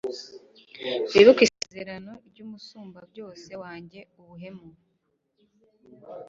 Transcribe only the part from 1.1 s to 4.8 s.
wibuke isezerano ry'umusumbabyose, wange ubuhemu